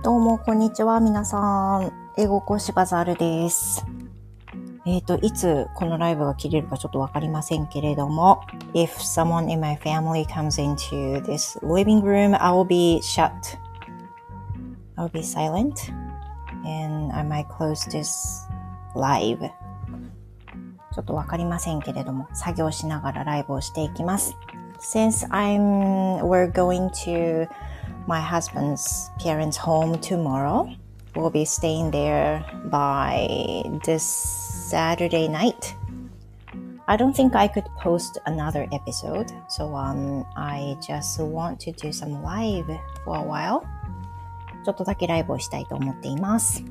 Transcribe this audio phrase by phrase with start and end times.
[0.00, 1.00] どうも、こんにちは。
[1.00, 1.92] 皆さん。
[2.16, 3.84] 英語講師バザールです。
[4.86, 8.40] えっ、ー、と、いつこのライブが切れるかちょっとわかりませんけれども、
[8.74, 13.32] if someone in my family comes into this living room, I will be shut.
[14.96, 15.92] I'll be silent.
[16.64, 18.48] And I might close this
[18.94, 19.50] live.
[20.94, 24.36] ちょっとわかりませんけれども、作業しながらライブをしていきます。
[24.78, 27.48] Since I'm, we're going to
[28.07, 30.69] my husband's parents' home tomorrow.
[31.15, 35.75] We'll be staying there by this Saturday night.
[36.87, 41.93] I don't think I could post another episode, so um, I just want to do
[41.93, 42.67] some live
[43.05, 43.63] for a while.
[44.65, 46.63] ちょっとだけライブをしたいと思っています。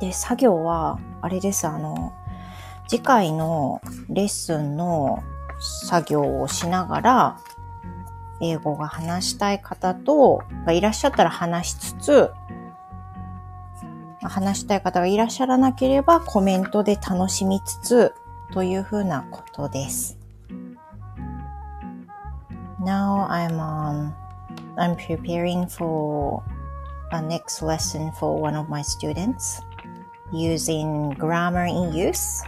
[0.00, 2.12] で、作業は、あれです、あの、
[2.88, 5.22] 次回のレッスンの
[5.60, 7.40] 作業をしながら、
[8.41, 12.31] 英語が話したい方と、がいらっしゃったら話しつつ、
[14.21, 18.13] 話したい方がいらっしゃらなければコメントで楽しみつつ
[18.53, 20.17] というふうなことです。
[22.79, 24.13] Now I'm um,
[24.77, 26.43] I'm preparing for
[27.11, 29.61] a next lesson for one of my students
[30.31, 32.43] using Grammar in Use,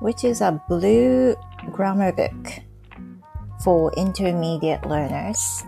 [0.00, 1.34] which is a blue
[1.70, 2.71] grammar book.
[3.63, 5.63] for intermediate learners.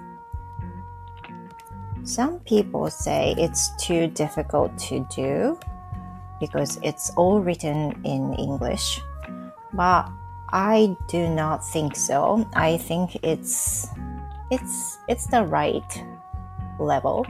[2.03, 5.59] Some people say it's too difficult to do
[6.39, 9.02] because it's all written in English,
[9.73, 10.09] but
[10.52, 12.48] I do not think so.
[12.53, 13.88] I think it's
[14.50, 16.03] it's it's the right
[16.80, 17.25] level.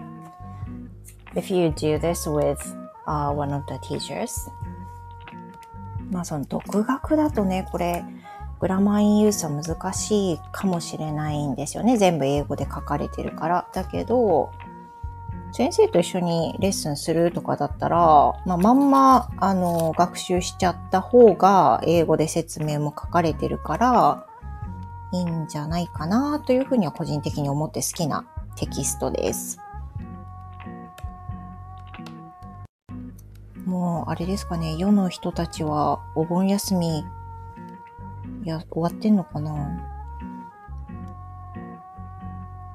[1.36, 2.62] If you do this with
[3.08, 4.50] uh, one of the teachers.
[6.12, 8.04] まあその独学だとね、これ
[8.65, 11.99] グラマーインユースは難しいかもしれないんですよね。
[11.99, 13.69] 全部英語で書かれてるから。
[13.75, 14.53] だけど、
[15.53, 17.99] 先生と一緒にレッスンするとかだったら、
[18.47, 24.27] まあ、まんま、あの、学習しちゃった方が、英語で説明も書かれてるから、
[25.13, 28.25] いいんじゃないかなというふうには個人的に思って好きな
[28.57, 29.59] テキストです。
[33.67, 37.05] もう、あれですかね、世の人たちはお盆休み
[38.45, 39.81] いや、終わってんのかな？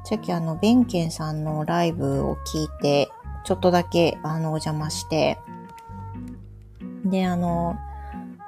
[0.04, 3.12] さっきあの、ベンケンさんのライブを聞いて、
[3.44, 5.38] ちょっとだけあの、お邪魔して、
[7.06, 7.78] で、あの、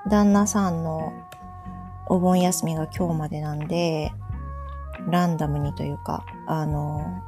[0.09, 1.13] 旦那さんの
[2.07, 4.11] お盆休みが今日までなんで、
[5.07, 7.21] ランダムにというか、あの、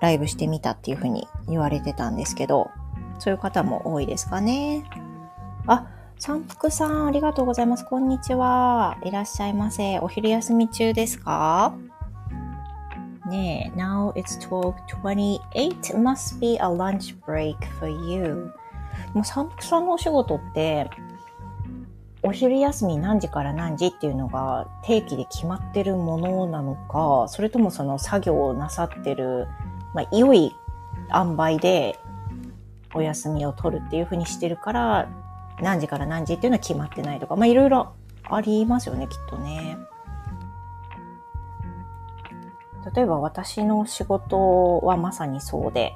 [0.00, 2.70] ライブしてみたっていうふうに言われてたんですけど、
[3.18, 4.84] そういう方も多いですかね。
[5.66, 5.88] あ、
[6.20, 7.84] 三福さん、ありがとうございます。
[7.84, 8.98] こんにちは。
[9.04, 10.00] いらっしゃいませ。
[10.00, 11.72] お昼休み中ですか？
[13.30, 15.94] ねえ、now it's 12.28.
[15.96, 18.52] Must be a lunch break for you.
[19.14, 20.90] もう三福さんのお仕事って、
[22.24, 29.46] お昼休み何時から何時っていうのが定期で決まってるものなのか、それともその作業をなさってる、
[29.94, 30.52] まあ、良い
[31.14, 31.96] 塩梅で
[32.92, 35.08] お休みを取るっていうふうにしてるから、
[35.62, 37.92] 何時から何時っていうのは決まってないとか、まあいろいろ
[38.24, 39.78] ありますよね、きっとね。
[42.94, 45.94] 例えば私の仕事はまさにそうで、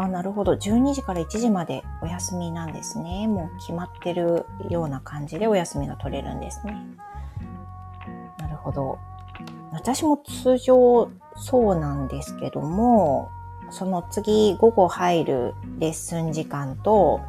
[0.00, 0.52] あ、なるほど。
[0.52, 3.26] 12時から1時までお休みなんですね。
[3.26, 6.76] もう決まってるような感じでお休みが取れるんですね。
[8.38, 8.98] なるほど。
[9.72, 13.30] 私も通常そうなんですけども、
[13.70, 17.20] その次午後入るレッスン時間と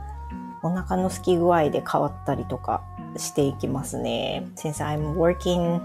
[0.62, 2.84] お腹の空き具合で変わったりとか
[3.18, 4.48] していきますね。
[4.56, 5.82] Since I'm working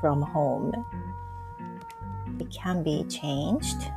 [0.00, 0.72] from home,
[2.38, 3.92] it can be changed.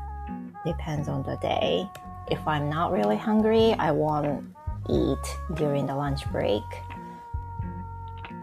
[0.66, 1.88] Depends on the day.
[2.30, 4.44] If I'm not really hungry, I won't
[4.88, 5.18] eat
[5.56, 6.64] during the lunch break.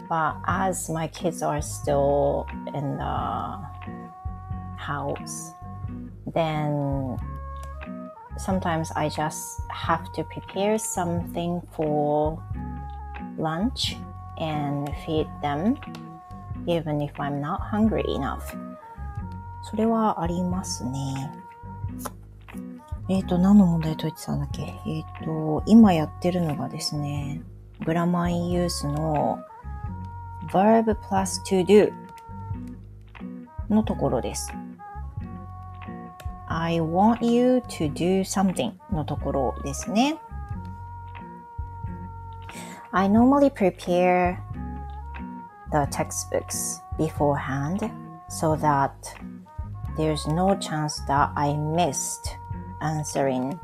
[0.09, 3.59] But as my kids are still in the
[4.77, 5.53] house,
[6.37, 7.17] then
[8.37, 12.37] sometimes I just have to prepare something for
[13.37, 13.97] lunch
[14.39, 15.75] and feed them
[16.67, 18.55] even if I'm not hungry enough
[19.63, 21.29] それはありますね。
[23.09, 27.41] えっ、ー、と、何の問題解いてたんだっけえっ、ー、と、今やってるのがですね、
[27.85, 29.39] グラマインユースの
[30.51, 31.91] verb plus to do
[33.69, 34.53] のところです。
[36.48, 40.18] I want you to do something のところですね。
[42.92, 44.36] I normally prepare
[45.70, 47.90] the textbooks beforehand
[48.28, 48.92] so that
[49.96, 52.36] there's no chance that I missed
[52.82, 53.58] answering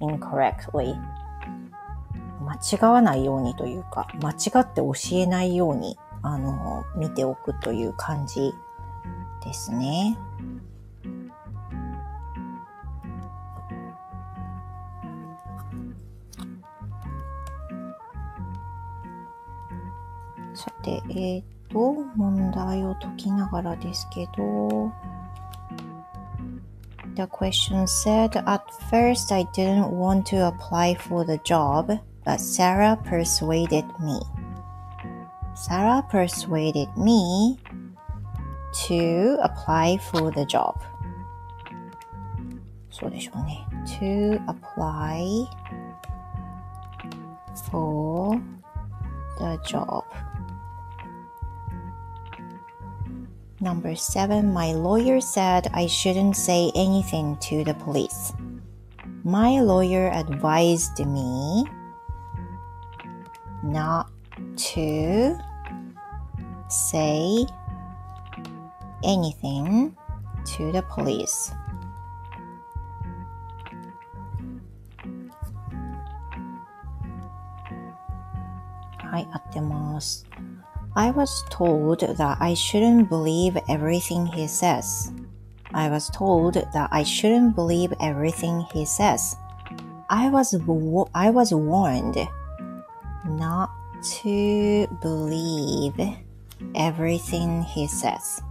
[0.00, 0.94] incorrectly.
[2.42, 8.52] 間違わないようにというか、間違って教えないように、あの、見ておくという感じ
[9.42, 10.18] ですね。
[21.16, 24.92] さて、えー、っと、問題を解きながらですけど、
[27.14, 33.84] The question said, At first I didn't want to apply for the job, but Sarah persuaded
[34.00, 34.20] me.
[35.54, 37.58] Sarah persuaded me
[38.88, 40.74] to apply for the job.
[42.90, 43.66] そうでしょうね。
[43.86, 45.46] to apply
[47.70, 48.40] for
[49.38, 50.04] the job.
[53.59, 58.31] Number seven, my lawyer said I shouldn't say anything to the police.
[59.23, 61.65] My lawyer advised me
[63.63, 64.11] not
[64.73, 65.37] to
[66.69, 67.45] say
[69.03, 69.97] anything
[70.45, 71.51] to the police.
[80.97, 85.11] I was told that I shouldn't believe everything he says.
[85.71, 89.35] I was told that I shouldn't believe everything he says.
[90.09, 90.55] I was
[91.13, 92.17] I was warned
[93.25, 93.69] not
[94.21, 96.01] to believe
[96.73, 98.41] everything he says.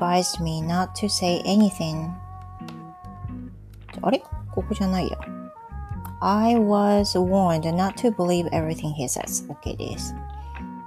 [0.00, 2.12] advised me not to say anything.
[4.02, 5.18] あれここじゃないや。
[6.20, 9.46] I was warned not to believe everything he says.
[9.50, 10.14] OK です。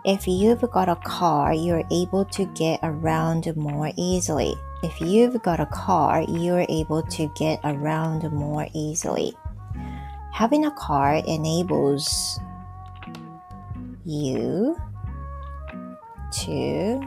[0.06, 4.56] If you've got a car, you're able to get around more easily.
[4.82, 9.36] If you've got a car, you're able to get around more easily.
[10.32, 12.40] Having a car enables
[14.06, 14.78] you
[16.32, 17.02] to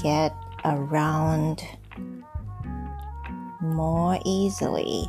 [0.00, 0.32] get
[0.64, 1.62] around
[3.60, 5.06] more easily.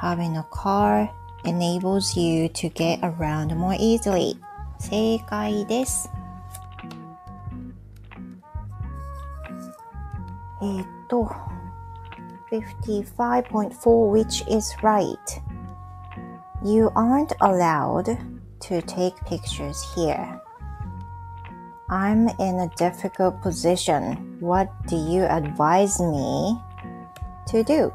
[0.00, 1.10] Having a car
[1.44, 4.36] enables you to get around more easily.
[4.78, 6.10] 正解です。
[10.60, 11.30] えっと、
[12.50, 15.16] 55.4 which is right.
[16.64, 18.18] You aren't allowed
[18.60, 20.40] to take pictures here.
[21.89, 24.37] I'm in a difficult position.
[24.41, 26.59] What do you advise me
[27.47, 27.93] to do?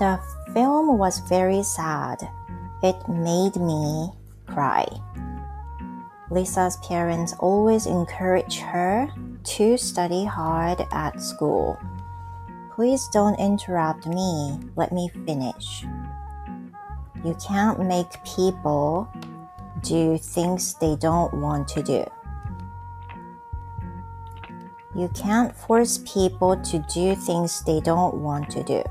[0.00, 0.18] The
[0.52, 2.18] film was very sad.
[2.82, 4.10] It made me
[4.46, 4.88] cry.
[6.30, 9.08] Lisa's parents always encourage her
[9.54, 11.78] to study hard at school.
[12.74, 14.58] Please don't interrupt me.
[14.74, 15.84] Let me finish.
[17.24, 19.08] You can't make people
[19.81, 22.05] do things they don't want to do.
[24.95, 28.83] You can't force people to do things they don't want to do.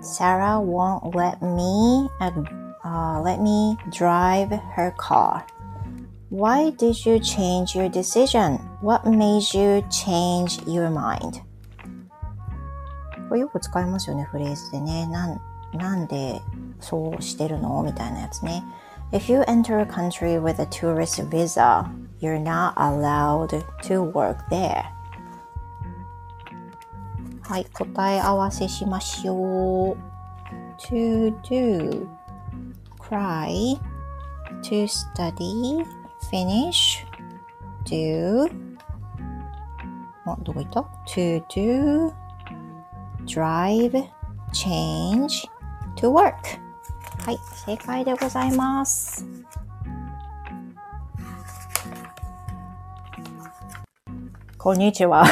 [0.00, 5.46] Sarah won't let me uh, let me drive her car.
[6.30, 8.58] Why did you change your decision?
[8.80, 11.42] What made you change your mind?
[13.28, 15.06] これよく使いますよね、フレーズでね。
[15.06, 15.40] なん、
[15.74, 16.40] なんで
[16.80, 18.64] そうしてるのみたいなやつね。
[19.12, 24.84] If you enter a country with a tourist visa, you're not allowed to work there.
[27.42, 30.18] はい、答え合わせしましょう。
[30.78, 32.06] to do,
[32.98, 33.78] cry,
[34.62, 35.84] to study,
[36.30, 37.04] finish,
[37.84, 38.48] do,
[40.26, 42.12] あ、どこ行った ?to do,
[43.24, 44.08] drive,
[44.52, 45.48] change,
[45.96, 46.34] to work.
[47.24, 49.26] はい、正解でございます。
[54.56, 55.24] こんにちは。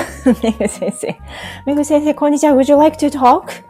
[0.42, 1.18] めぐ先生。
[1.66, 2.54] めぐ先生、こんにちは。
[2.54, 3.64] Would you like to talk?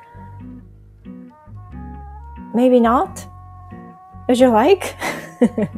[2.54, 3.28] Maybe not?
[4.28, 4.96] Would you like?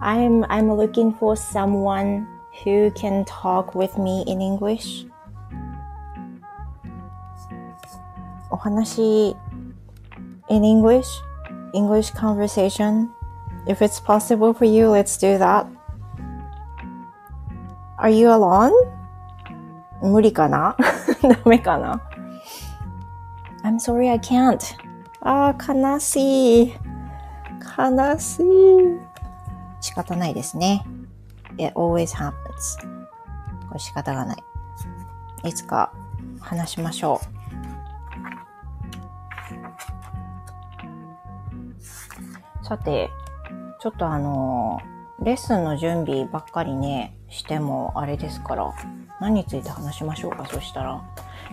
[0.00, 2.26] I'm, I'm looking for someone
[2.64, 5.06] who can talk with me in English.
[8.50, 9.36] お話
[10.53, 11.07] in English,
[11.73, 13.09] English conversation.
[13.67, 15.65] If it's possible for you, let's do that.
[17.97, 18.71] Are you alone?
[20.01, 20.75] 無理かな
[21.21, 22.01] ダメかな
[23.63, 24.59] ?I'm sorry I can't.
[25.21, 26.73] ああ、悲しい。
[27.77, 28.43] 悲しい。
[29.79, 30.85] 仕方ないですね。
[31.57, 32.33] It always happens.
[33.67, 34.43] これ仕方がない。
[35.45, 35.91] いつか
[36.41, 37.42] 話しましょう。
[42.63, 43.11] さて、
[43.81, 44.79] ちょっとあの、
[45.21, 48.73] レッスンの準備ばっかりね、してもあれですから、
[49.19, 51.01] 何について話しましょうか、そしたら。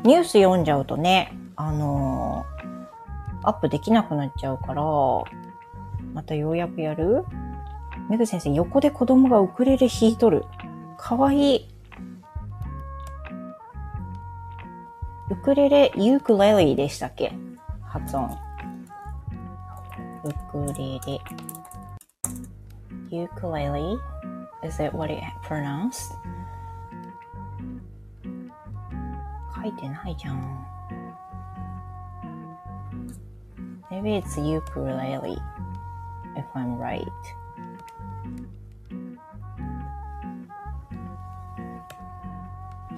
[0.05, 2.47] ニュース読んじゃうとね、あの
[3.43, 4.83] アップできなくなっちゃうから、
[6.15, 7.25] またようやくやる？
[8.09, 10.45] メグ先生、横で子供がウクレレ弾いとる。
[10.97, 11.69] かわいい。
[15.31, 17.33] ウクレレ、ユークレレでしたっけ？
[17.83, 18.31] 発音。
[20.23, 21.19] ウクレレ。
[23.11, 23.81] ユークレレ
[24.69, 26.13] Is it what it pronounced?
[29.55, 30.67] 書いてないじゃん。
[33.91, 35.39] Maybe it's ukulele,
[36.37, 37.07] if I'm right.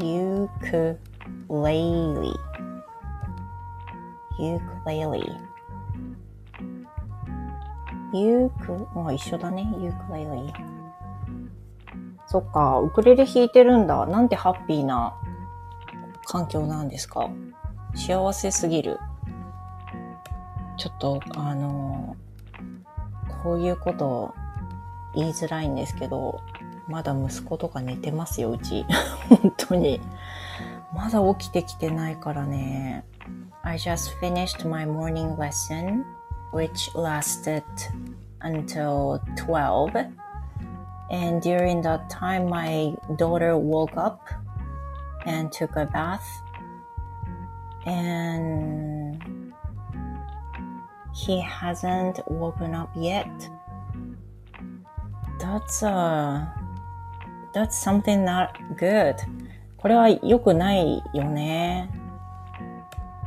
[0.00, 0.74] Ukulele.
[1.48, 2.36] Ukulele.
[4.38, 5.51] ユーク、
[8.12, 9.62] ゆうくまあ一緒だね。
[9.78, 10.54] ユークレレ。
[12.26, 14.06] そっか、ウクレレ弾いてるんだ。
[14.06, 15.14] なんてハッピーな
[16.26, 17.28] 環境なんですか？
[17.94, 18.98] 幸せすぎる。
[20.78, 22.16] ちょっと、あの、
[23.42, 24.34] こういうこと
[25.14, 26.40] 言いづらいんですけど、
[26.88, 28.84] まだ息子とか寝てますよ、うち。
[29.28, 30.00] 本当に。
[30.94, 33.04] まだ起きてきてないからね。
[33.62, 36.02] I just finished my morning lesson,
[36.51, 37.63] which lasted
[38.41, 39.95] until 12.
[41.09, 44.29] And during that time, my daughter woke up
[45.25, 46.27] and took a bath.
[47.85, 49.53] And
[51.13, 53.27] he hasn't woken up yet.
[55.39, 56.53] That's a
[57.53, 59.15] that's something not good.
[59.77, 61.89] これは良くないよね。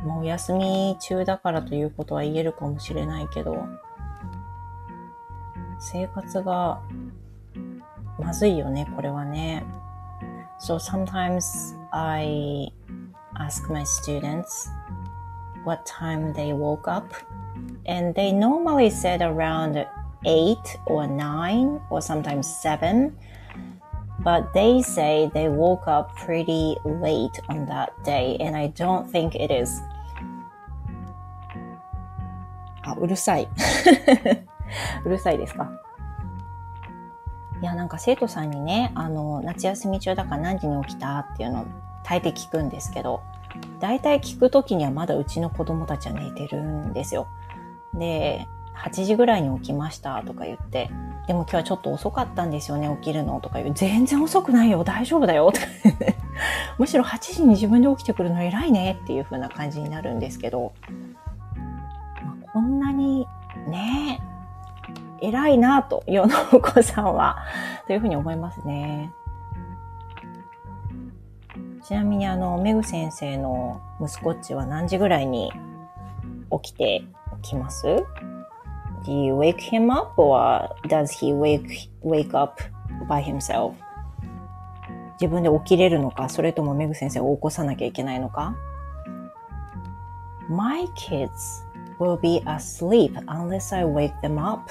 [0.06, 3.66] もうお休み中だからということは言えるかもしれないけど、
[5.80, 6.80] 生活が
[8.18, 9.64] まずいよね、これはね。
[10.60, 12.72] So sometimes I
[13.34, 14.70] ask my students
[15.64, 17.14] what time they woke up
[17.84, 19.86] and they normally said around
[20.24, 23.12] 8 or 9 or sometimes 7
[24.24, 29.34] but they say they woke up pretty late on that day and I don't think
[29.34, 29.80] it is
[32.86, 33.48] あ、うるさい。
[35.04, 35.70] うるさいですか？
[37.60, 41.66] いや、なんか生徒さんにね、あの、夏休み中だから何時に起きたっていうのを
[42.04, 43.22] 大抵聞くんですけど、
[43.80, 47.26] 大体聞くときにはまだうちの子供たちは寝てるんですよ。
[47.94, 50.90] で、8時ぐらいに起きましたとか言って、
[51.26, 53.74] でも今日はちょっと遅かったんですよね、起きるのとか言う。
[53.74, 55.66] 全然遅くないよ、大丈夫だよとか
[56.78, 60.74] むしろ8時に自分で起きてくるの偉いねっていう風な感じになるんですけど、
[62.56, 63.28] こんなに
[63.68, 64.18] ね、
[65.20, 67.36] 偉いなと、世のお子さんは、
[67.86, 69.12] というふうに思いますね。
[71.86, 75.52] ちなみにあの、メグ先生の息子っちは何時ぐらいに
[76.62, 77.04] 起きて
[77.42, 77.86] きます
[79.04, 82.62] ？Do you wake him up or does he wake, wake up
[83.06, 83.74] by himself?
[85.20, 88.56] 自分で起きれるのか、それともメグ先生を起こさなきゃいけないのか
[90.48, 91.65] ?My kids
[91.98, 94.70] will be asleep unless I wake them up.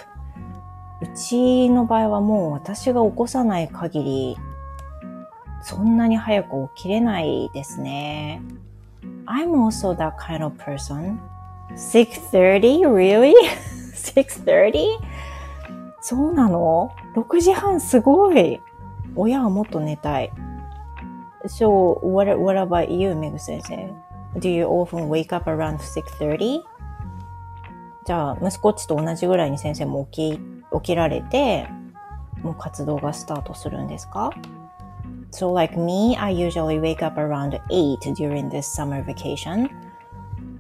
[1.01, 4.37] うちの場合はもう私が起こさない限り
[5.61, 8.39] そんなに早く起きれないですね。
[9.25, 11.17] I'm also that kind of person.
[11.71, 12.81] 6.30?
[12.93, 13.33] Really?
[13.95, 14.99] 6.30?
[16.01, 18.61] そうなの ?6 時半すごい。
[19.15, 20.31] 親はもっと寝たい。
[21.45, 23.91] So, what, what about you, メグ先生
[24.35, 26.61] ?Do you often wake up around 6.30?
[28.05, 31.67] じゃあ、息子っちと同じぐらいに先生も起き、起きられて、
[32.43, 34.29] もう活動がスタートするんですか
[35.31, 39.69] ？So like me, I usually wake up around 8 during this summer vacation.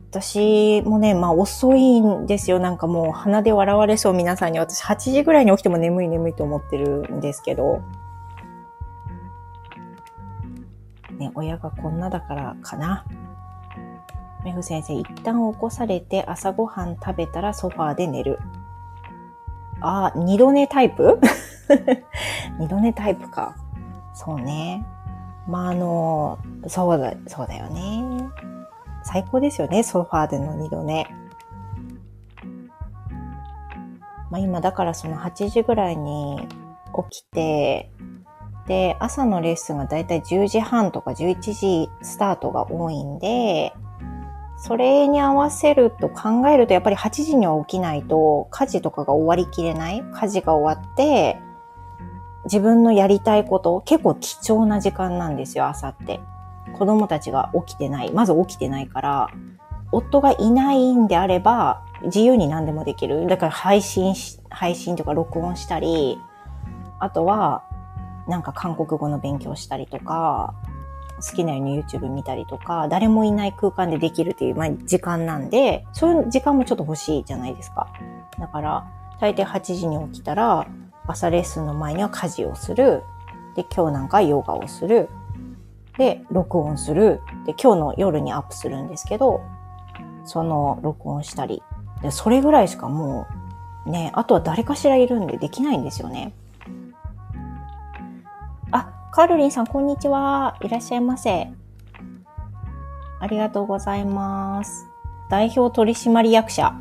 [0.09, 2.59] 私もね、まあ遅いんですよ。
[2.59, 4.59] なんかもう鼻で笑われそう皆さんに。
[4.59, 7.81] 私8時ぐらいに起きても眠い眠いと思ってるんですけど。
[11.17, 13.05] ね、親がこんなだからかな。
[14.45, 18.37] メフ先生、一旦起こされて朝ごはん食べたらソファーで寝る。
[19.81, 21.19] あ、二度寝タイプ？
[22.59, 23.55] 二度寝タイプか。
[24.13, 24.85] そうね。
[25.47, 26.37] まあ、あの、
[26.67, 28.29] そうだ、そうだよね。
[29.03, 31.07] 最高ですよね、ソファーでの二度寝。
[34.29, 36.47] まあ今だからその8時ぐらいに
[37.09, 37.89] 起きて、
[38.67, 43.73] で、朝のレッスンがだいたい10時半とか11時スタートが多いんで、
[44.57, 50.03] それに合わせると考えるとやっぱり8時には起きないと家事とかが終わりきれない。
[50.13, 51.37] 家事が終わって
[52.45, 56.19] 自分のやりたいこと結構貴重な時間なんですよ朝って。
[56.73, 58.11] 子供たちが起きてない。
[58.11, 59.29] まず起きてないから
[59.91, 63.27] 夫がいないんであれば自由に何でもできる。
[63.27, 66.17] だから配信し配信とか録音したり
[66.99, 67.63] あとは
[68.27, 70.55] なんか韓国語の勉強したりとか
[71.21, 77.87] 好きなように YouTube 見たりとか、誰もいない空間でできるっていう、まあ、時間なんで、そういう時間もちょっと欲しいじゃないですか。
[78.39, 78.85] だから、
[79.19, 80.67] 大抵8時に起きたら、
[81.07, 83.03] 朝レッスンの前には家事をする。
[83.55, 85.09] で、今日なんかヨガをする。
[85.97, 87.21] で、録音する。
[87.45, 89.41] で、今日の夜にアップするんですけど、
[90.25, 91.63] その録音したり。
[92.01, 93.27] で、それぐらいしかも
[93.85, 96.33] う、ね、あとは誰かしらいるんでできないんですよね。
[99.15, 100.57] カールリンさん、こんにちは。
[100.59, 101.47] いらっしゃいませ。
[103.21, 104.87] ありがとうございます。
[105.29, 106.73] 代表取締役者。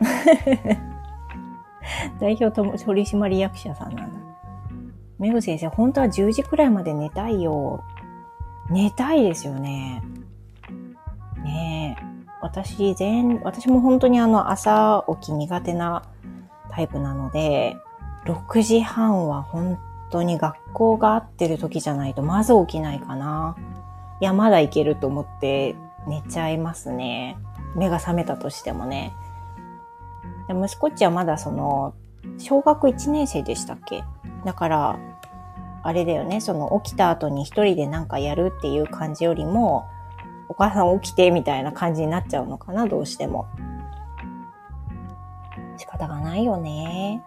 [2.18, 4.12] 代表取締役者さんなんだ。
[5.18, 7.84] メグ先生、本当は10時くらいまで寝たいよ。
[8.70, 10.02] 寝たいですよね。
[11.42, 12.04] ねえ。
[12.40, 16.02] 私、全、私も本当にあの朝起き苦手な
[16.70, 17.76] タイプなので、
[18.24, 19.78] 6時半は本
[20.10, 23.56] 当に学校が合ってる時じゃないとまず起きないかな。
[24.20, 25.74] いや、まだいけると思って
[26.06, 27.36] 寝ちゃいますね。
[27.74, 29.12] 目が覚めたとしてもね。
[30.48, 31.94] で息子っちはまだその、
[32.38, 34.04] 小学1年生でしたっけ？
[34.44, 34.98] だから、
[35.82, 39.84] あれだよね、その起きた後に一人でなんかやるっていう感じよりも、
[40.48, 43.46] お母さん起きてみたいな感じになっちゃうのかな、どうしても。
[45.76, 47.22] 仕方がないよね。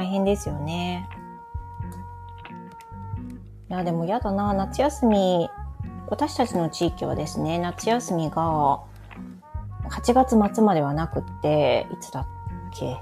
[0.00, 1.06] 大変ですよね。
[3.68, 5.50] いや、でもやだな、夏休み、
[6.08, 8.80] 私たちの地域はですね、夏休みが
[9.90, 12.26] 8月末まではなくって、いつだっ
[12.72, 12.96] け？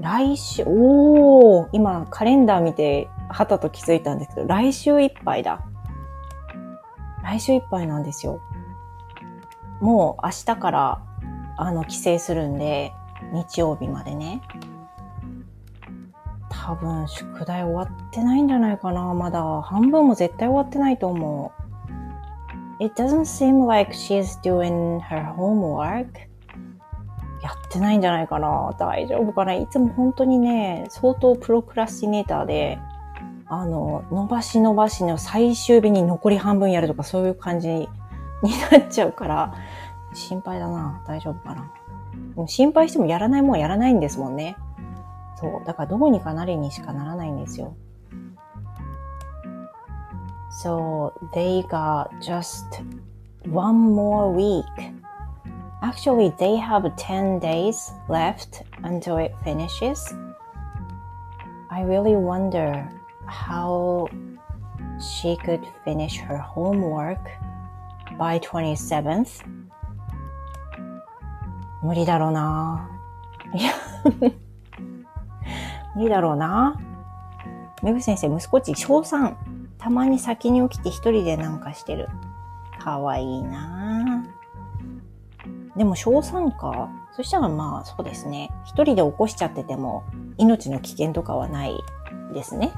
[0.00, 5.62] 来週、おー今カレンダー見て、はたと気づいたんですけど、来週いっぱいだ。
[7.22, 8.40] 来週いっぱいなんですよ。
[9.80, 11.00] もう明日から、
[11.56, 12.92] あの、帰省するんで、
[13.32, 14.42] 日曜日までね。
[16.68, 19.14] 多分宿題終わってないんじゃないかな。
[19.14, 21.52] まだ半分も絶対終わってないと思
[22.78, 22.84] う。
[22.84, 26.08] It doesn't seem like she's doing her homework.
[27.42, 28.76] やってないんじゃないかな。
[28.78, 32.78] 大丈夫かないつも本当にね、相当プロクラスティネーターで、
[33.46, 37.88] あの、伸ばし伸ばしの最終日に残り半分やるとかそういう感じに
[38.70, 39.54] なっちゃうから、
[40.12, 41.02] 心配だな。
[41.06, 42.46] 大丈夫かな。
[42.46, 44.58] 心配してもやらないもんやらないんですもんね。
[45.37, 45.65] そう。
[45.65, 47.75] だからどうにかなりにしかならないんですよ。
[50.61, 52.83] So they got just
[53.49, 54.63] one more week.
[55.81, 60.15] Actually, they have 10 days left until it finishes.
[61.69, 62.87] I really wonder
[63.25, 64.07] how
[64.99, 67.19] she could finish her homework
[68.17, 69.43] by 27th.
[71.81, 72.89] 無理だろうな。
[73.53, 73.73] いや
[75.98, 76.76] いいだろうな。
[77.82, 79.34] めぐ先生、息子ち小3。
[79.78, 82.08] たまに先に起きて一人でなんかしてる。
[82.78, 84.24] かわいいな
[85.76, 86.88] でも小3か。
[87.12, 88.50] そしたらまあそうですね。
[88.64, 90.04] 一人で起こしちゃってても
[90.36, 91.76] 命の危険とかはない
[92.32, 92.72] ですね。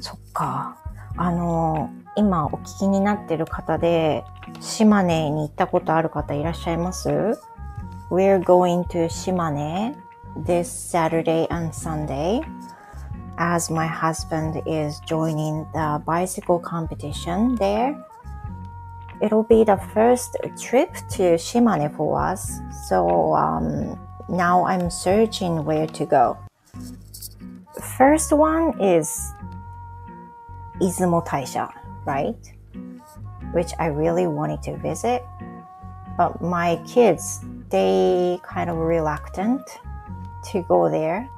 [0.00, 0.76] そっか。
[1.16, 4.24] あの、今お聞きになってる方で、
[4.60, 7.08] 島根に行ったことある方いらっしゃいます
[8.10, 9.96] ?We're going to 島根
[10.36, 12.40] this Saturday and Sunday
[13.38, 17.96] as my husband is joining the bicycle competition there.
[19.22, 25.86] It'll be the first trip to Shimane for us, so um, now I'm searching where
[25.86, 26.36] to go.
[27.96, 29.32] First one is
[30.80, 31.72] Izumo Taisha,
[32.04, 32.36] right?
[33.52, 35.24] Which I really wanted to visit,
[36.16, 39.62] but my kids, they kind of reluctant
[40.52, 41.28] to go there.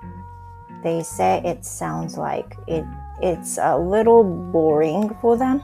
[0.83, 2.85] They say it sounds like it,
[3.21, 5.63] it's a little boring for them.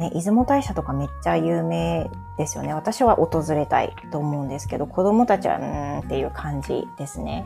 [0.00, 2.72] ね、出雲大社とかめっちゃ有名ですよね。
[2.74, 7.44] 私は訪れたいと思うんですけど、子供たちは、うんっていう感じですね。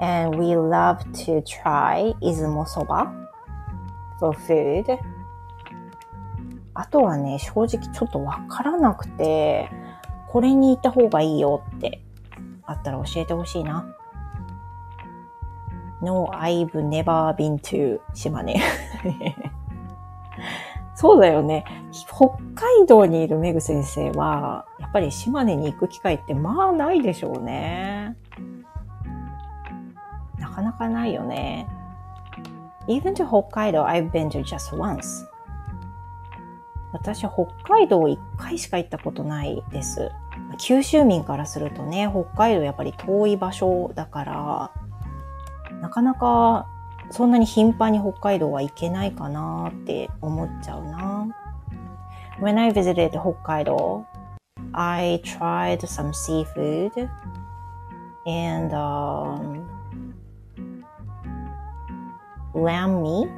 [0.00, 3.12] And we love to try 出雲そば
[4.18, 4.98] for food.
[6.74, 9.70] あとはね、正直ちょっとわからなくて、
[10.28, 12.03] これに行った方がいいよって
[12.66, 13.86] あったら教えてほしいな。
[16.00, 18.60] No, I've never been to 島根。
[20.94, 21.64] そうだよね。
[21.92, 28.16] 北海道にいるメグ先生は、やっぱり島根に行く機会ってまあないでしょうね。
[30.38, 31.66] なかなかないよね。
[32.86, 35.26] Even to 北海道, I've been to just once.
[36.92, 40.12] 私、北海道1回しか行ったことないです。
[40.58, 44.70] 九州民からするとね、北海道やっぱり遠い場所だから、
[45.80, 46.66] なかなか
[47.10, 51.28] そんなに頻繁に北海道は行けないかなって思っちゃうな。
[52.40, 54.04] When I visited 北海道、
[54.72, 57.08] I tried some seafood
[58.26, 59.64] and um,
[62.54, 63.28] lamb meat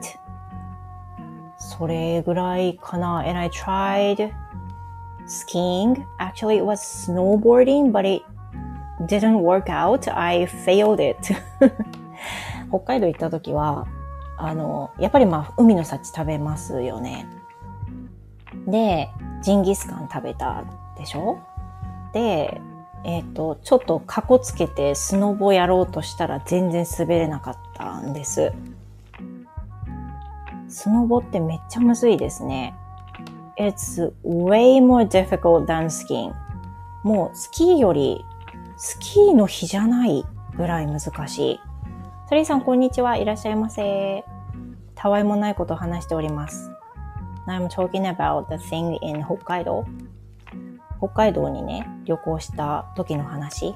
[1.58, 3.18] それぐらいかな。
[3.26, 4.32] And I tried
[5.26, 6.06] skiing.
[6.18, 8.22] Actually, it was snowboarding, but it
[9.06, 10.08] didn't work out.
[10.08, 11.16] I failed it.
[12.70, 13.86] 北海道行った時は、
[14.38, 17.26] あの、やっぱりまあ、海の幸食べますよね。
[18.66, 19.10] で、
[19.42, 20.64] ジンギスカン食べた
[20.98, 21.38] でしょ？
[22.12, 22.60] で、
[23.04, 28.52] えっ、ー、と、ちょっとカコつけてスノボやろうとしたら全然滑れなかったんです。
[30.68, 32.74] スノボってめっちゃむずいですね。
[33.58, 36.34] It's way more difficult than skiing.
[37.02, 38.22] もうスキーより
[38.76, 40.24] スキーの日じゃない
[40.56, 41.60] ぐらい難しい。
[42.28, 43.16] サリーさん、こんにちは。
[43.16, 44.24] いらっしゃいませ。
[44.94, 46.70] たわいもないことを話しております。
[47.46, 49.86] I'm talking about the thing in 北海道。
[50.98, 53.74] 北海道にね、旅行した時の話。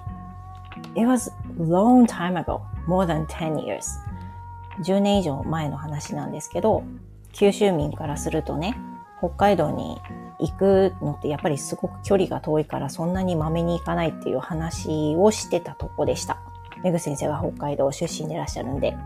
[0.94, 3.80] It was long time ago, more than 10 years.
[4.82, 6.82] 10年以上前の話なんですけど、
[7.32, 8.76] 九州民からするとね、
[9.20, 10.00] 北海道に
[10.38, 16.38] 行くのってやっぱりすごく距離が遠いからそんなにまめに行かないっていう話をしてたとこでした。
[16.82, 18.96] メグ先生が北海道出身でいらっしゃるんで。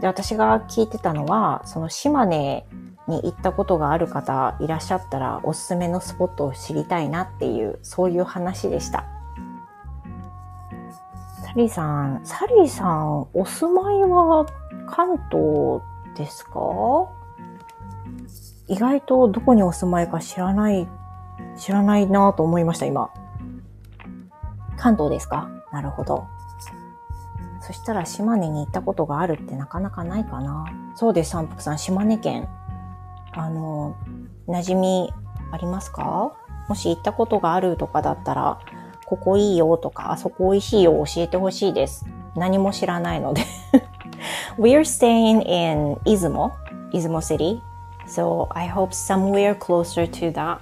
[0.00, 2.64] で、私が聞いてたのは、その島根
[3.08, 9.04] に行ったことがある方いらっしゃったらおすすめのスポットを知りたいなっていう、そういう話でした。
[11.44, 14.46] サリーさん、サリーさん、お住まいは
[14.86, 15.82] 関東
[16.16, 17.10] ですか？
[18.70, 20.88] 意外とどこにお住まいか知らない、
[21.58, 23.10] 知らないなと思いました、今。
[24.78, 25.50] 関東ですか？
[25.72, 26.26] なるほど。
[27.60, 30.66] そしたら島根に行ったことがあるってなかなかないかな。
[30.94, 31.78] そうです、三福さん。
[31.78, 32.48] 島根県。
[33.32, 33.96] あの、
[34.48, 35.12] 馴染み
[35.52, 36.32] ありますか？
[36.68, 38.60] もし行ったことがあるとかだったら、
[39.06, 42.06] ここいいよとか、あそこ美味しいよ教えてほしいです。
[42.36, 43.42] 何も知らないので
[44.56, 46.52] We're staying in 出雲、
[46.92, 47.60] 出雲 city.
[48.10, 50.58] So I hope somewhere closer to that.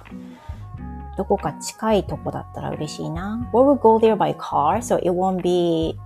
[1.17, 3.49] どこか近いとこだったら嬉しいな。
[3.51, 5.99] We will go there by car, so it won't be,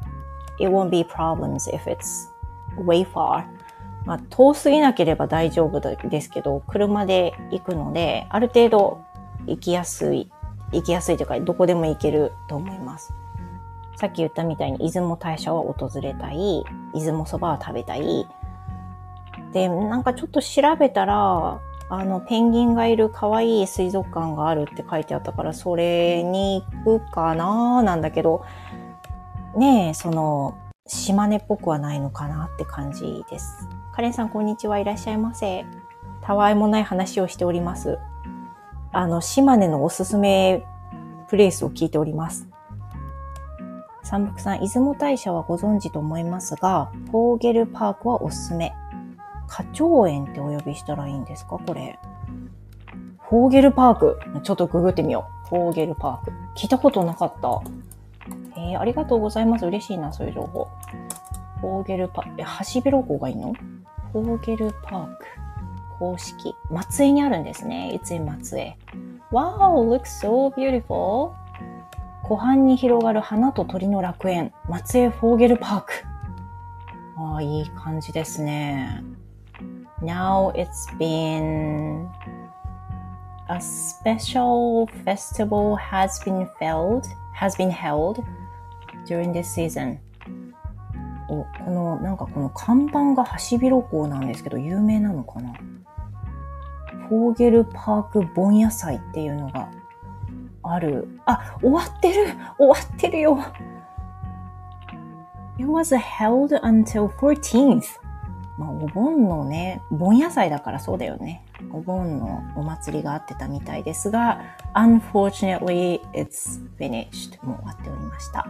[0.59, 2.29] it won't be problems if it's
[2.77, 3.45] way far.
[4.05, 5.79] まあ、遠すぎなければ大丈夫
[6.09, 9.01] ですけど、車で行くので、ある程度
[9.45, 10.31] 行きやすい
[10.73, 13.13] 行きやすいというか、どこでも行けると思います。
[13.95, 18.27] さっき言ったみたいに、出雲大社は訪れたい、出雲そばは食べたい。
[19.53, 28.43] で、なんかちょっと調べたら、あの、ペンギンがいる可愛い水族館があるって書いてあったから、それに行くかなーなんだけど、
[29.55, 33.67] ねえ、その、島根っぽくはないのかなって感じです。
[33.93, 34.79] カレンさん、こんにちは。
[34.79, 35.65] いらっしゃいませ。
[36.23, 37.99] たわいもない話をしております。
[38.91, 40.65] あの、島根のおすすめ
[41.29, 42.47] プレイスを聞いております。
[44.03, 48.73] 三福さん、出雲大社はご存知と思いますが、フォーゲルパークはおすすめ。
[49.53, 51.59] 花鳥園ってお呼びしたらいいんですか？
[51.59, 51.99] これ。
[53.29, 54.19] フォーゲルパーク。
[54.41, 55.47] ちょっとググってみよう。
[55.49, 56.31] フォーゲルパーク。
[56.55, 57.61] 聞いたことなかった。
[58.57, 59.67] えー、ありがとうございます。
[59.67, 60.67] 嬉しいな、そういう情報。
[61.61, 62.41] フォーゲルパーク。
[62.41, 63.53] え、ハシビロコがいいの？
[64.11, 65.25] フォーゲルパーク。
[65.99, 66.55] 公式。
[66.71, 67.91] 松江にあるんですね。
[67.93, 68.75] It's in 松江。
[69.31, 71.31] Wow, looks so beautiful.
[72.23, 74.51] 湖畔に広がる花と鳥の楽園。
[74.67, 75.93] 松江フォーゲルパーク。
[77.17, 79.03] ああ、いい感じですね。
[80.03, 82.09] Now it's been
[83.49, 88.21] a special festival has been held, has been held
[89.07, 89.99] during this season.
[91.29, 95.53] おこの、なんかこの看板がハシビロコウなんですけど、有名なのかな
[97.07, 99.69] フォーゲルパーク盆野菜っていうのが
[100.63, 101.07] ある。
[101.25, 102.25] あ、終わってる
[102.57, 103.39] 終わってるよ
[105.57, 108.02] It was held until 14th.
[108.57, 111.43] まあ、お盆のね、盆野菜だからそうだよね。
[111.71, 114.41] お盆のお祭りがあってたみたいですが、
[114.75, 117.43] unfortunately, it's finished.
[117.45, 118.45] もう終わっておりました。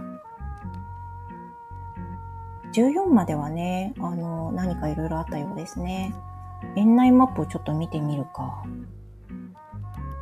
[2.73, 6.13] 14まではね、あの、何かいろいろあったようですね。
[6.75, 8.63] 園内マップをちょっと見てみるか。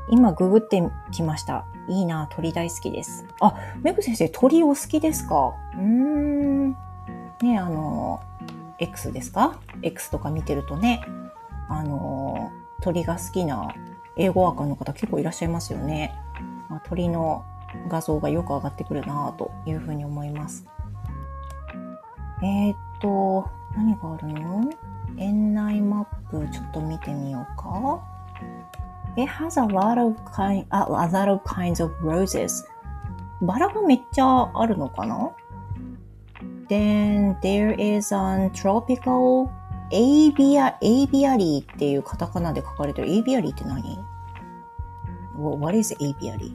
[0.10, 1.66] 今ググってきました。
[1.88, 3.26] いいな、鳥大好きです。
[3.40, 5.54] あ、メグ先生、鳥お好きですか？
[5.76, 6.72] うーん。
[7.42, 8.20] ね、あの、
[8.82, 11.06] X ですか ?X とか見てるとね、
[11.70, 13.74] あの、鳥が好きな
[14.18, 16.14] 英語ワーカーの方結構いらっしゃいますよね。
[16.68, 17.46] まあ、鳥の
[17.88, 20.66] 画像がよく上がってくるなというふうに思います。
[22.44, 24.70] えー、っと、何があるの？
[25.18, 28.02] 園内マップちょっと見てみようか。
[29.16, 32.66] It has a lot of kind, a lot of kinds of roses.
[33.42, 35.32] バラがめっちゃあるのかな？
[36.71, 39.51] Then there is a tropical
[39.93, 43.99] aviary っていうカタカナで書かれてる aviary って何
[45.37, 46.53] ?What is aviary?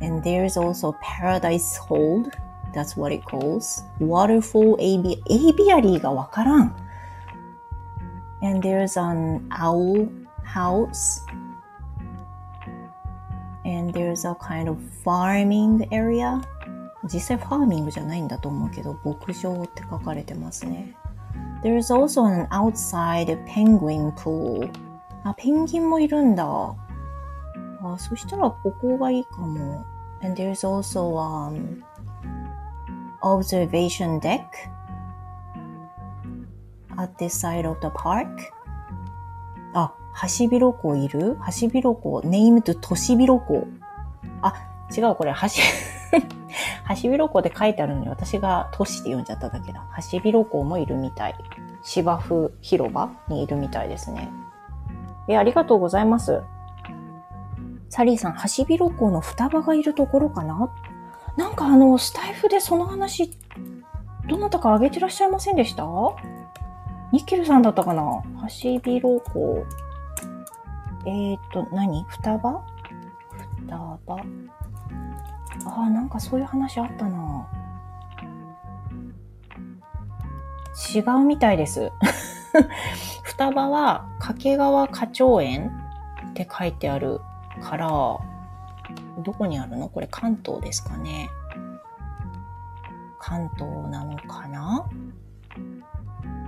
[0.00, 2.30] And there's also paradise hold.
[2.74, 3.84] That's what it calls.
[4.00, 5.22] Waterfall aviary.
[5.30, 6.76] aviary がわからん。
[8.42, 10.08] And there's an owl
[10.44, 11.24] house.
[13.64, 16.42] And there's a kind of farming area.
[17.07, 20.95] 実際ファーミングじゃないんだと思うけど、牧場って書かれてますね。
[21.63, 24.71] There is also an outside penguin pool.
[25.23, 26.45] あ、ペンギンもいるんだ。
[26.45, 26.75] あ、
[27.97, 29.85] そしたらここがいいかも。
[30.23, 31.83] And there is also um,
[33.21, 34.41] observation deck
[36.97, 38.27] at the side of the park.
[39.73, 41.35] あ、ハシビロコウいる？
[41.39, 43.67] ハシビロコウ、ネームとトシビロコウ。
[44.41, 44.53] あ、
[44.95, 45.61] 違う、これ、ハシ、
[46.83, 49.85] ハシビロコウで書いてあるのに私がトシって読んじゃっただけだ。
[49.91, 51.35] ハシビロコウもいるみたい。
[51.83, 54.29] 芝生広場にいるみたいですね。
[55.27, 56.41] え、ありがとうございます。
[57.89, 60.73] サリーさん、ハシビロコウの双葉がいるところかな？
[61.35, 63.37] なんかあの、スタイフでその話、
[64.27, 65.83] どなたか挙げてらっしゃいませんでした？
[67.11, 68.23] ニッケルさんだったかな？
[68.41, 69.65] ハシビロコウ。
[71.05, 72.03] えっ、ー、と、何？
[72.05, 72.65] 双葉？
[73.65, 74.17] 双葉？
[75.67, 77.47] ああ、なんかそういう話あったな。
[80.95, 81.91] 違うみたいです。
[83.23, 85.71] 双葉は掛川花鳥園
[86.29, 87.19] って書いてある
[87.61, 89.89] から、どこにあるの？
[89.89, 91.29] これ関東ですかね。
[93.19, 94.87] 関東なのかな？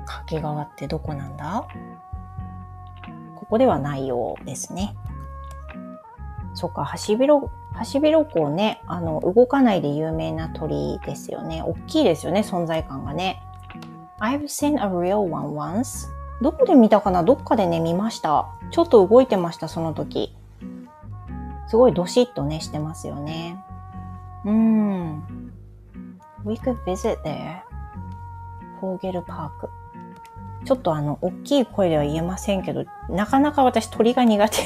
[0.05, 1.67] 掛川ってどこなんだ？
[3.36, 4.95] ここではないようですね。
[6.53, 11.63] そっか、ハシビロ、ハシビロコウね、あの、動かないで有名な鳥ですよね。
[11.63, 13.41] 大きいですよね、存在感がね。
[14.19, 16.10] I've seen a real one once.
[16.41, 17.23] どこで見たかな？
[17.23, 18.47] どっかでね、見ました。
[18.71, 20.36] ちょっと動いてました、その時。
[21.67, 23.63] すごいドシッとね、してますよね。
[24.43, 25.51] うん。
[26.45, 27.62] We could visit there.
[28.79, 29.69] フォーゲルパーク。
[30.65, 34.58] ちょっとあの、大きい声では言えませんけど、なかなか私鳥が苦手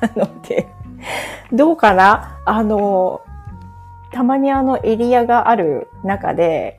[0.00, 0.68] なので
[1.52, 2.38] どうかな？
[2.44, 3.22] あの、
[4.12, 6.78] たまにあのエリアがある中で、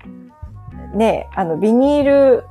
[0.93, 2.43] ね、あの、ビニール、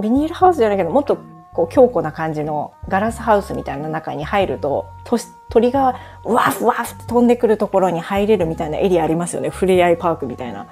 [0.00, 1.18] ビニールハウスじゃないけど、もっと
[1.54, 9.48] こう強固な感じのガラスハウスみたいな中に入ると、と鳥がわふわふって飛んでくるところに入れるみたいなエリアありますよね。
[9.48, 10.66] ふれあいパークみたいな。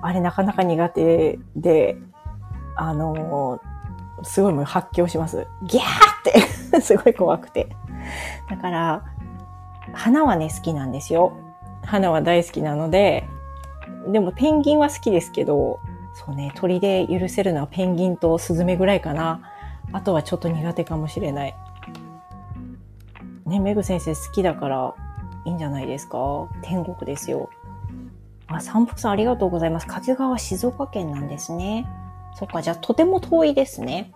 [0.00, 1.96] あれなかなか苦手で、
[2.76, 3.60] あの、
[4.22, 5.46] すごいもう発狂します。
[5.64, 5.84] ギャー
[6.40, 7.68] って すごい怖くて。
[8.48, 9.04] だから、
[9.92, 11.32] 花はね、好きなんですよ。
[11.84, 13.28] 花は大好きなので、
[14.08, 15.80] でもペンギンは好きですけど、
[16.14, 19.40] そうね、鳥で許せるのはペンギンとスズメぐらいかな。
[19.92, 21.54] あとはちょっと苦手かもしれない。
[23.46, 24.94] ね、メグ先生好きだから
[25.44, 26.48] いいんじゃないですか？
[26.62, 27.50] 天国ですよ。
[28.46, 29.86] あ、三福さんありがとうございます。
[29.86, 31.86] 掛川静岡県なんですね。
[32.34, 34.12] そっか、じゃあとても遠いですね。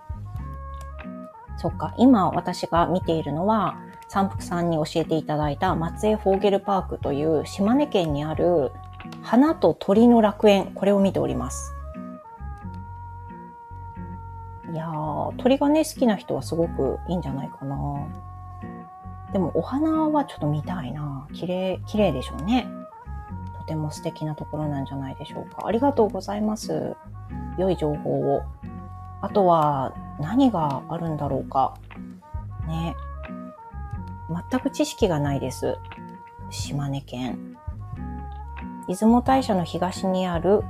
[1.58, 3.78] そっか、今私が見ているのは、
[4.16, 8.72] 三福さんに教えていただいた松江フォーゲルパークという島根県にある
[9.20, 11.74] 花と鳥の楽園、これを見ております。
[14.72, 17.76] いやー、鳥がね、好きな人はすごくいいんじゃないかな。
[19.34, 21.28] でもお花はちょっと見たいな。
[21.34, 22.66] 綺麗、綺麗でしょうね。
[23.58, 25.66] とても素敵なところなんじゃないでしょうか。
[25.66, 26.96] ありがとうございます。
[27.58, 28.40] 良い情報を。
[29.20, 31.74] あとは何があるんだろうか。
[32.66, 32.96] ね。
[34.28, 35.78] 全く知識がないです。
[36.50, 37.56] 島根県。
[38.88, 40.62] 出雲大社の東にある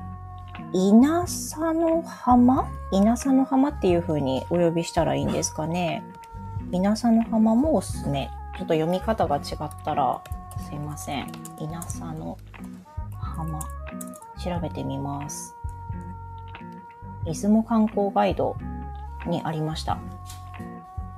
[0.73, 2.69] 稲佐の浜？
[2.93, 6.03] 稲佐の浜っていう風にお呼びしたらいいんですかね。
[6.73, 8.31] 稲佐の浜もおすすめ。
[8.57, 10.23] ちょっと読み方が違ったら
[10.67, 11.31] すいません。
[11.59, 12.39] 稲佐の
[13.13, 13.61] 浜。
[14.43, 15.55] 調べてみます。
[17.25, 18.57] 出雲観光ガイド
[19.27, 19.99] にありました。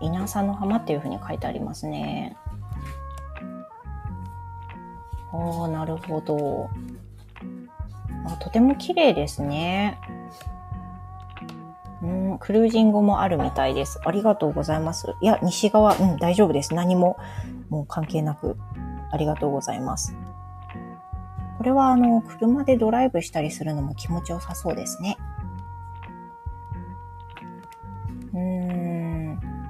[0.01, 2.37] 稲佐の浜っていう風に書いてありますね。
[5.33, 6.71] ああ、なるほど。
[8.27, 9.99] あとても綺麗ですね。
[12.03, 14.01] うん、クルージングもあるみたいです。
[14.05, 15.15] ありがとうございます。
[15.21, 16.75] いや、西側、うん、大丈夫です。
[16.75, 17.17] 何も、
[17.71, 18.57] もう関係なく、
[19.11, 20.15] ありがとうございます。
[21.59, 25.17] これは、あの、車でドライブしたりするのも気持ちよさそうですね。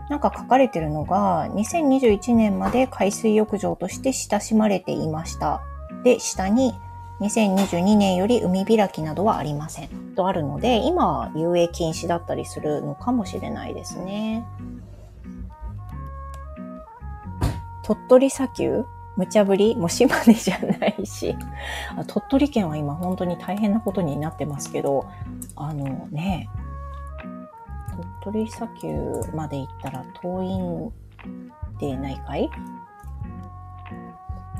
[0.08, 5.62] なんか書かれてるのが、2021年まで海水浴場として親しまれていました。
[6.02, 6.74] で、下に、
[7.20, 9.88] 2022年より海開きなどはありません。
[10.14, 14.46] とあるので、今は遊泳禁止だったりするのかもしれないですね。
[17.82, 18.84] 鳥取砂丘？
[19.16, 19.74] 無茶ぶり？
[19.74, 21.34] もう島根じゃないし。
[22.06, 25.06] 鳥取県は今本当に大変なことになってますけど、
[25.56, 26.48] あのね、
[28.22, 30.92] 鳥取砂丘まで行ったら遠いん
[31.78, 32.50] でないかい？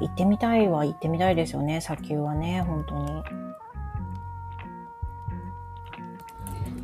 [0.01, 3.23] 行ってみたいは行ってみたいですよね、砂丘はね、本当に。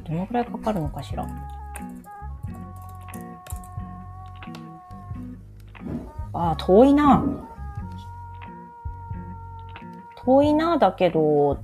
[0.09, 1.27] どのくらいかかるのかしら？
[6.33, 7.25] ああ、遠いな。
[10.17, 11.59] 遠いな、だけど、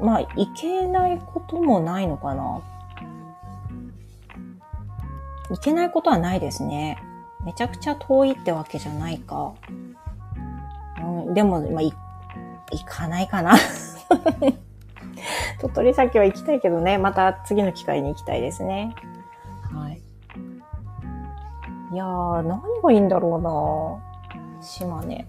[0.00, 2.60] まあ、行けないこともないのかな。
[5.52, 6.98] 行けないことはないですね。
[7.44, 9.54] めちゃくちゃ遠いってわけじゃないか。
[11.00, 11.92] うん、でも、まあ、い、
[12.70, 13.54] 行かないかな。
[15.60, 18.94] 鳥取砂は行きたいけどね、また次の機会に行きたいですね。
[19.72, 20.02] はい。
[21.92, 25.26] いやー、何がいいんだろうな島根。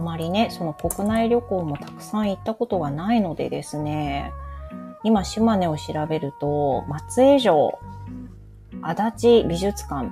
[0.00, 4.32] まりね、その国内旅行もたくさん行ったことがないのでですね、
[5.04, 7.78] 今、島根を調べると、松江城、
[8.82, 9.02] 足
[9.40, 10.10] 立美術館、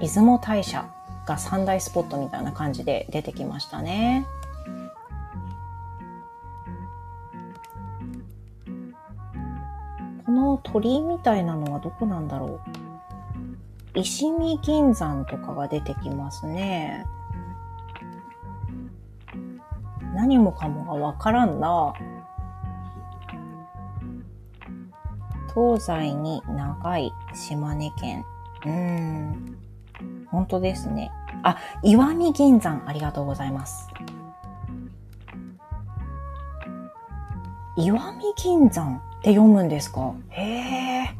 [0.00, 0.88] 出雲大社
[1.26, 4.26] が三大スポットみたいな感じで出てきましたね。
[10.26, 12.60] この鳥居みたいなのはどこなんだろ
[13.94, 13.98] う？
[13.98, 17.06] 石見銀山とかが出てきますね。
[20.18, 21.94] 何もかもがわからんな。
[25.54, 28.24] 東西に長い島根県。
[28.66, 28.72] うー
[29.30, 29.56] ん。
[30.26, 31.12] 本当ですね。
[31.44, 33.88] あ、岩見銀山、ありがとうございます。
[37.76, 40.14] 岩見銀山って読むんですか？
[40.30, 41.16] へえ。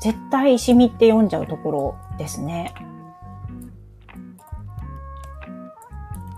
[0.00, 2.72] 絶対石見って読んじゃうところですね。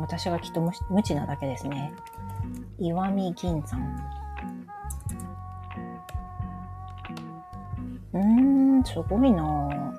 [0.05, 1.95] 私がきっと無知なだけですね。
[2.79, 3.97] 岩見銀山。
[8.13, 8.21] うー
[8.81, 9.95] ん、すごいな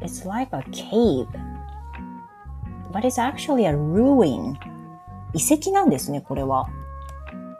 [0.00, 1.26] It's like a cave.
[2.92, 4.54] But it's actually a ruin.
[5.32, 6.68] 遺跡なんですね、これは。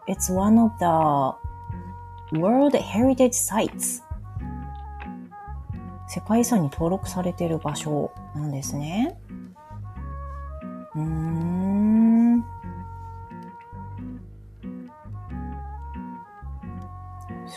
[0.06, 4.04] It's one of the World Heritage Sites.
[6.06, 9.18] 世界遺産に登録されている場所なんですね。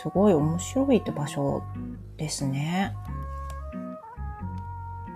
[0.08, 1.62] すごい面白いって場所
[2.16, 2.94] ですね。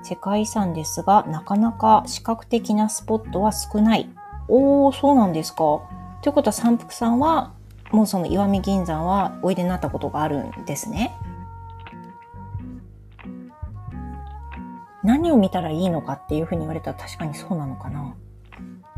[0.02, 4.10] 世界遺産ですが、なかなか視覚的なスポットは少ない。
[4.48, 5.56] おー、そうなんですか。
[6.20, 7.54] ということは、三福さんは、
[7.90, 11.16] もうその石見銀山はおいでになったことがあるんですね。
[15.02, 18.14] 何を見たらいいのかっていうふうに言われたら確かにそうなのかな。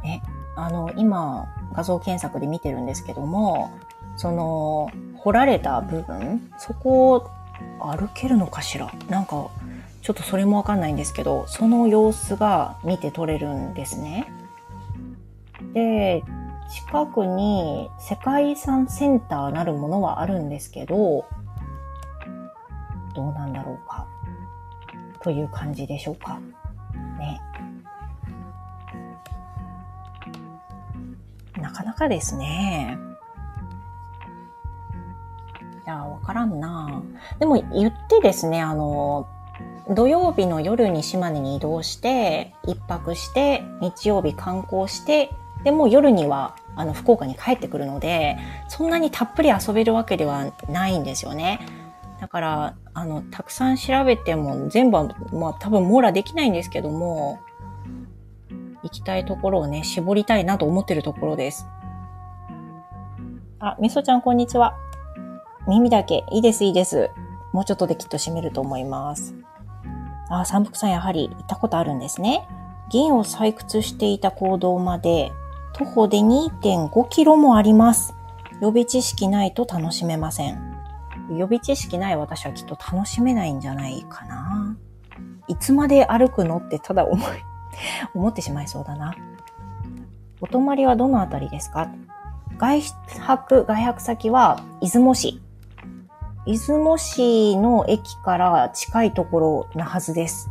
[0.04, 0.20] え、
[0.56, 3.70] あの、今、画像検索で見てるんですけども、
[4.16, 7.30] その、掘られた部分、そこを
[7.80, 8.92] 歩けるのかしら？
[9.08, 9.48] なんか、
[10.02, 14.30] ちょっとそれもわかんないんですけど、その様子が見て取れるんですね。
[15.72, 16.22] で、
[16.70, 21.24] 近くに世界遺産センターなるものはあるんですけど、
[23.14, 24.06] どうなんだろうか？
[25.22, 26.38] という感じでしょうか？
[27.18, 27.40] ね。
[31.60, 32.98] なかなかですね。
[35.86, 37.02] いや、わからんな
[37.38, 39.28] でも言ってですね、あの、
[39.90, 45.30] 土曜日の夜に島根に移動して、一泊して、日曜日観光して、
[45.62, 51.60] でも夜にはあの福岡に帰ってくるので、そんなにたっぷり遊べるわけではないんですよね。
[52.20, 57.40] だから、あの、たくさん調べても全部は、まあ多分網羅できないんですけども、
[58.82, 61.66] 行きたいところをね、絞りたいなと思ってるところです。
[63.58, 64.74] あ、みそちゃんこんにちは。
[65.66, 66.24] 耳だけ。
[66.30, 67.10] いいです、いいです。
[67.52, 69.34] もうちょっとできっと閉めると思います。
[70.28, 72.46] ああ、三福さんやはり行ったことあるんですね。
[72.90, 75.32] 銀を採掘していた行動まで
[75.72, 78.14] 徒歩で2.5キロもあります。
[78.60, 80.74] 予備知識ないと楽しめません。
[81.30, 84.76] 予備知識ない私はきっと楽しめないんじゃないかな。
[85.48, 87.26] いつまで歩くのってただ思い、
[88.14, 89.14] 思ってしまいそうだな。
[90.40, 91.88] お泊まりはどのあたりですか？
[92.58, 92.82] 外
[93.20, 95.40] 泊、外泊先は出雲市。
[96.46, 100.50] 出雲市の駅から近いところなはずです。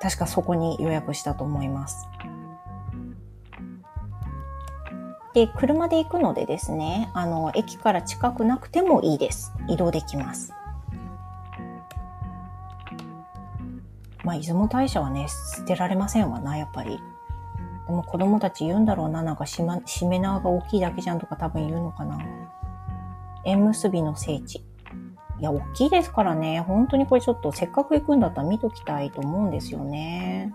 [0.00, 2.08] 確かそこに予約したと思います。
[5.34, 9.52] で、車で行くのでですね、あの、駅から近くなくてもいいです。
[9.68, 10.52] 移動できます。
[14.24, 16.98] まあ、出雲大社はね、捨てられませんわな、やっぱり。
[17.86, 22.18] でも子供たち言うんだろうな、なんかしま、しめ縄が大きいだけじゃんとか多分言うのかな。
[23.44, 24.64] 縁結びの聖地。
[25.38, 26.60] いや、大きいですからね。
[26.60, 30.54] 本当にこれちょっとせっかく行くんだったら見ときたいと思うんですよね。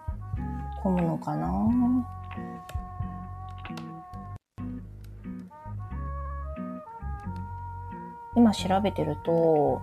[0.81, 1.49] 混むのかな？
[8.35, 9.81] 今調べてると、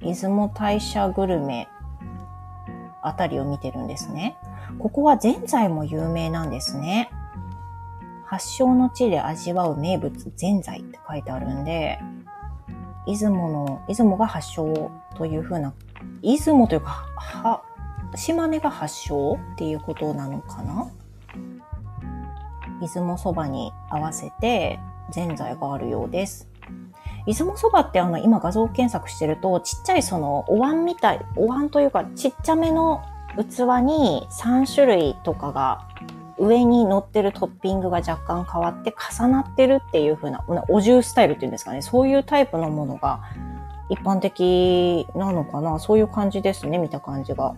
[0.00, 1.66] 出雲大社グルメ
[3.02, 4.36] あたりを見てるんですね。
[4.78, 7.10] ここはぜんざいも有名なんですね。
[8.26, 11.98] 発祥の地で味わう名物ぜんざいって書いてあるんで、
[13.06, 15.72] 出雲の、出雲が発祥というふうな、
[16.22, 17.62] 出雲というか、は、
[18.16, 20.90] 島根が発祥っていうことなのかな？
[22.80, 24.80] 出雲そばに合わせて
[25.12, 26.48] ぜんざいがあるようです。
[27.26, 33.02] 出雲そばってあの今画像検索してるとちっちゃいそのお椀みたい、お椀というかちっちゃめの
[33.36, 35.86] 器に3種類とかが
[36.40, 41.82] 上に乗ってるトッピングが若干変わって重なってるっていう風な、お重スタイルっていうんですかね。
[41.82, 43.20] そういうタイプのものが
[43.90, 45.78] 一般的なのかな。
[45.78, 46.78] そういう感じですね。
[46.78, 47.54] 見た感じが。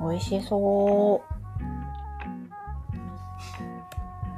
[0.00, 1.38] 美味しそう。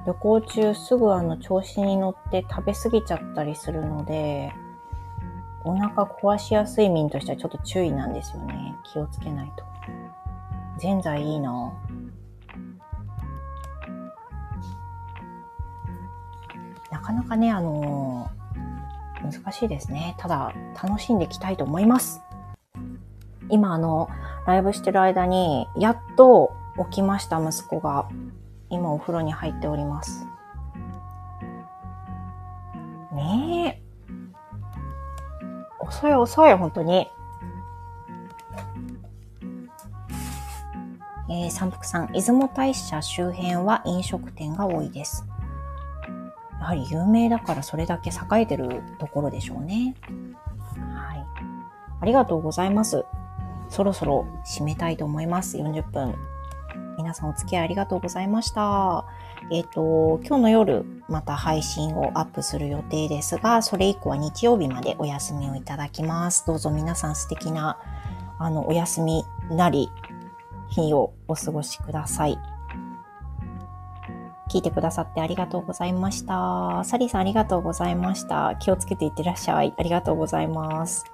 [0.07, 4.55] 旅行中すぐあの調子に乗って食べ過ぎちゃったりするので、
[5.65, 8.75] お腹壊しやすい民としてはちょっと注意なんですよね。
[8.93, 9.65] 気をつけないと。
[10.79, 11.73] ぜんざいいいな
[16.91, 18.41] なかなかね、あのー
[19.23, 20.15] 難しいですね。
[20.19, 20.53] ただ、
[20.83, 22.23] 楽しんでいきたいと思います。
[23.49, 24.09] 今、あの、
[24.47, 26.53] ライブしてる間に、やっと
[26.91, 28.09] 起きました、息子が。
[28.71, 30.27] 今、お風呂に入っております。
[33.13, 33.80] ねえ。
[36.01, 37.11] 遅い遅い、本当に。
[41.29, 45.27] えー、三福さん、出雲大社周辺は飲食店が多いです。
[46.59, 49.95] やはり有名だからそれだけ栄えてるところでしょうね。
[50.95, 51.27] はい。
[52.01, 53.05] ありがとうございます。
[53.69, 55.59] そろそろ締めたいと思います。
[55.59, 56.15] 40分。
[57.01, 59.07] 皆さんお付き合いありがとうございました。
[59.51, 66.47] えっ、と、今日の夜また配信をアップする予定ですが、それ以降は日曜日までお休みをいただきます。
[66.47, 67.79] どうぞ皆さん素敵な、
[68.39, 69.91] あの、お休みなり、
[70.69, 72.39] 日をお過ごしください。
[74.51, 76.83] 聞いてくださってありがとうございました。
[76.85, 78.57] サリーさんありがとうございました。
[78.57, 79.73] 気をつけていってらっしゃい。
[79.79, 81.05] ありがとうございます。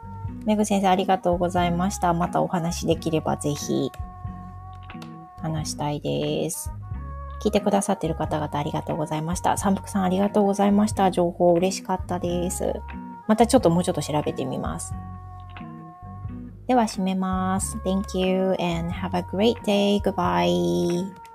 [0.47, 2.13] メグ先生ありがとうございました。
[2.13, 3.93] またお話できればぜひ
[5.51, 6.71] 話したいです。
[7.43, 9.57] 聞いてくださってる方々ありがとうございました。
[9.57, 11.11] 三福さんありがとうございました。
[11.11, 12.75] 情報嬉しかったです。
[13.29, 14.95] またちょっともうちょっと調べてみます。
[16.67, 17.79] では閉めます。
[17.85, 20.01] Thank you and have a great day.
[20.01, 21.26] Goodbye.